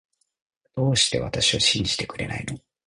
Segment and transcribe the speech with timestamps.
[0.75, 2.57] どうして私を信じてくれないの